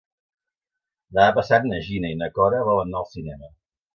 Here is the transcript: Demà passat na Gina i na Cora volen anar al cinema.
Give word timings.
Demà 1.17 1.27
passat 1.35 1.69
na 1.73 1.81
Gina 1.89 2.11
i 2.13 2.17
na 2.23 2.31
Cora 2.39 2.65
volen 2.71 2.91
anar 2.93 3.05
al 3.05 3.09
cinema. 3.15 3.53